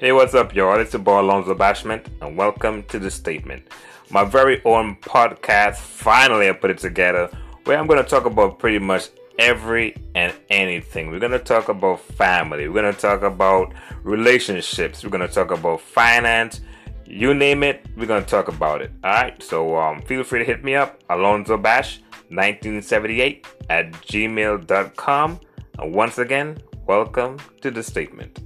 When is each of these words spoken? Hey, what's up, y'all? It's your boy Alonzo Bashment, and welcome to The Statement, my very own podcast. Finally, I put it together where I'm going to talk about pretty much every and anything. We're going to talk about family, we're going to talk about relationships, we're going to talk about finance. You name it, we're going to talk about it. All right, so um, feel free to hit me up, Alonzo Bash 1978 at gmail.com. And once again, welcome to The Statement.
Hey, 0.00 0.10
what's 0.10 0.34
up, 0.34 0.56
y'all? 0.56 0.80
It's 0.80 0.92
your 0.92 1.02
boy 1.02 1.20
Alonzo 1.20 1.54
Bashment, 1.54 2.08
and 2.20 2.36
welcome 2.36 2.82
to 2.84 2.98
The 2.98 3.12
Statement, 3.12 3.68
my 4.10 4.24
very 4.24 4.60
own 4.64 4.96
podcast. 4.96 5.76
Finally, 5.76 6.48
I 6.48 6.52
put 6.52 6.72
it 6.72 6.78
together 6.78 7.30
where 7.62 7.78
I'm 7.78 7.86
going 7.86 8.02
to 8.02 8.10
talk 8.10 8.26
about 8.26 8.58
pretty 8.58 8.80
much 8.80 9.10
every 9.38 9.94
and 10.16 10.34
anything. 10.50 11.12
We're 11.12 11.20
going 11.20 11.30
to 11.30 11.38
talk 11.38 11.68
about 11.68 12.00
family, 12.00 12.66
we're 12.66 12.82
going 12.82 12.92
to 12.92 13.00
talk 13.00 13.22
about 13.22 13.72
relationships, 14.02 15.04
we're 15.04 15.10
going 15.10 15.26
to 15.26 15.32
talk 15.32 15.52
about 15.52 15.80
finance. 15.80 16.60
You 17.06 17.32
name 17.32 17.62
it, 17.62 17.86
we're 17.96 18.06
going 18.06 18.24
to 18.24 18.28
talk 18.28 18.48
about 18.48 18.82
it. 18.82 18.90
All 19.04 19.12
right, 19.12 19.40
so 19.40 19.76
um, 19.76 20.02
feel 20.02 20.24
free 20.24 20.40
to 20.40 20.44
hit 20.44 20.64
me 20.64 20.74
up, 20.74 21.04
Alonzo 21.08 21.56
Bash 21.56 22.00
1978 22.30 23.46
at 23.70 23.92
gmail.com. 23.92 25.40
And 25.78 25.94
once 25.94 26.18
again, 26.18 26.58
welcome 26.84 27.38
to 27.60 27.70
The 27.70 27.82
Statement. 27.84 28.40